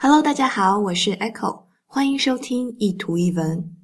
[0.00, 3.74] Hello，大家好，我是 Echo，欢迎收听一图一文。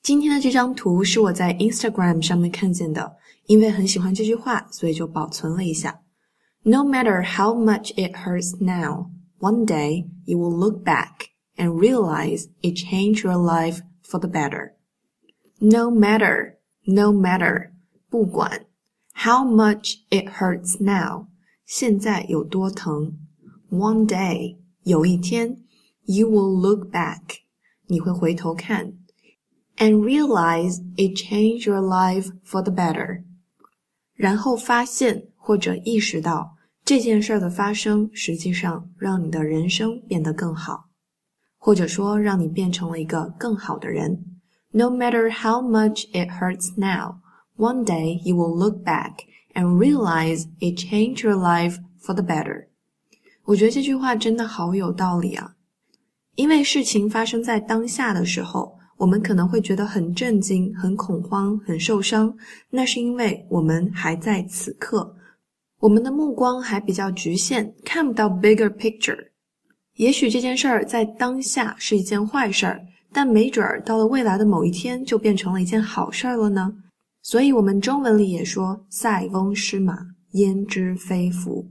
[0.00, 3.16] 今天的这张图是我在 Instagram 上面看见的，
[3.46, 6.00] 因为很喜欢这句话，所以就保存了一下。
[6.62, 9.10] No matter how much it hurts now,
[9.40, 14.74] one day you will look back and realize it changed your life for the better.
[15.58, 17.72] No matter, no matter，
[18.08, 18.66] 不管
[19.12, 21.26] how much it hurts now，
[21.66, 23.18] 现在有多疼
[23.72, 24.61] ，one day。
[24.83, 25.61] 有一天，
[26.05, 27.21] you will look back，
[27.87, 28.93] 你会回头看，
[29.77, 33.23] and realize it changed your life for the better，
[34.15, 40.89] 然后发现或者意识到这件事儿的发生实际上让你的人生变得更好，
[41.57, 44.23] 或者说让你变成了一个更好的人。
[44.71, 47.19] No matter how much it hurts now,
[47.57, 52.67] one day you will look back and realize it changed your life for the better.
[53.44, 55.54] 我觉得这句话真的好有道理啊！
[56.36, 62.34] 因为事情发生在当下的时候，我们可能会觉得很震惊、很恐慌、很受伤，
[62.70, 65.14] 那是因为我们还在此刻，
[65.80, 69.18] 我们的目光还比较局限，看不到 bigger picture。
[69.96, 72.80] 也许这件事儿在当下是一件坏事儿，
[73.12, 76.72] 但没准儿到了未来的某一天就变成了一件好事儿了呢。
[77.22, 79.98] 所以，我们中文里也说“塞翁失马，
[80.32, 81.68] 焉知非福”。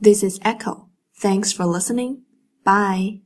[0.00, 0.88] This is Echo.
[1.18, 2.22] Thanks for listening.
[2.64, 3.20] Bye.